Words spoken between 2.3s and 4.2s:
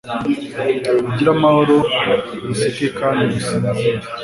museke kandi musinzire